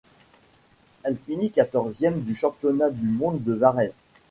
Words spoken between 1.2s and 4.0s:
finit quatorzième du championnat du monde de Varèse.